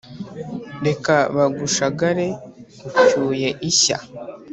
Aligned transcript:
reka 0.87 1.15
bagushagare 1.35 2.27
ucyuye 2.87 3.49
ishya. 3.69 3.97